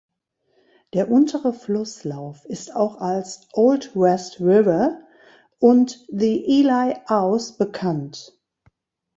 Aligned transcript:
Der 0.95 1.11
untere 1.11 1.53
Flusslauf 1.53 2.43
ist 2.45 2.73
auch 2.75 2.99
als 3.01 3.47
"Old 3.53 3.95
West 3.95 4.39
River" 4.41 4.97
und 5.59 6.07
"The 6.09 6.43
Ely 6.43 7.01
Ouse" 7.07 7.55
bekannt. 7.55 8.35